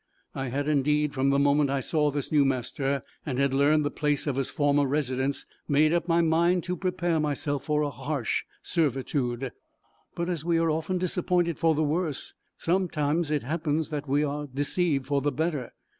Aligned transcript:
I 0.33 0.47
had 0.47 0.67
indeed, 0.67 1.13
from 1.13 1.29
the 1.29 1.37
moment 1.37 1.69
I 1.69 1.79
saw 1.79 2.09
this 2.09 2.31
new 2.31 2.43
master, 2.43 3.03
and 3.23 3.37
had 3.37 3.53
learned 3.53 3.85
the 3.85 3.91
place 3.91 4.25
of 4.25 4.35
his 4.35 4.49
former 4.49 4.87
residence, 4.87 5.45
made 5.67 5.93
up 5.93 6.07
my 6.07 6.21
mind 6.23 6.63
to 6.63 6.75
prepare 6.75 7.19
myself 7.19 7.65
for 7.65 7.83
a 7.83 7.91
harsh 7.91 8.43
servitude; 8.63 9.51
but 10.15 10.27
as 10.27 10.43
we 10.43 10.57
are 10.57 10.71
often 10.71 10.97
disappointed 10.97 11.59
for 11.59 11.75
the 11.75 11.83
worse, 11.83 12.33
so 12.57 12.71
it 12.71 12.73
sometimes 12.73 13.29
happens, 13.29 13.91
that 13.91 14.07
we 14.07 14.23
are 14.23 14.47
deceived 14.47 15.05
for 15.05 15.21
the 15.21 15.31
better. 15.31 15.71